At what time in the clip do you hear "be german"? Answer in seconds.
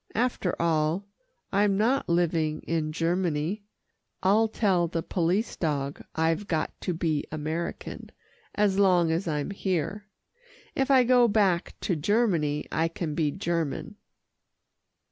13.13-13.97